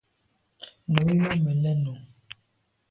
[0.91, 1.95] Nu i làn me lèn o.